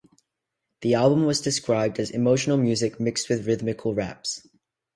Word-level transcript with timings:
The 0.79 0.95
album 0.95 1.25
was 1.27 1.41
described 1.41 1.99
as 1.99 2.09
"emotional 2.09 2.57
music 2.57 2.99
mixed 2.99 3.29
with 3.29 3.45
rhythmical 3.45 3.93
raps". 3.93 4.41